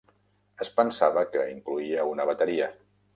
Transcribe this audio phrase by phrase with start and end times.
[0.65, 2.71] Es pensava que incloïa una bateria.